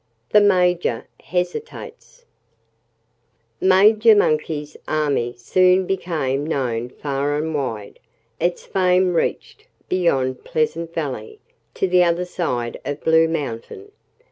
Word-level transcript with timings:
XIII 0.01 0.29
The 0.41 0.47
Major 0.47 1.07
Hesitates 1.19 2.25
Major 3.61 4.15
Monkey's 4.15 4.75
army 4.87 5.35
soon 5.37 5.85
became 5.85 6.43
known 6.43 6.89
far 6.89 7.37
and 7.37 7.53
wide. 7.53 7.99
Its 8.39 8.65
fame 8.65 9.13
reached 9.13 9.67
beyond 9.89 10.43
Pleasant 10.43 10.91
Valley, 10.95 11.39
to 11.75 11.87
the 11.87 12.03
other 12.03 12.25
side 12.25 12.81
of 12.83 13.03
Blue 13.03 13.27
Mountain. 13.27 13.91